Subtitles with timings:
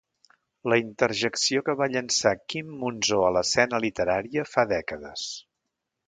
[0.71, 5.27] La interjecció que va llançar Quim Monzó a l'escena literària, fa dècades.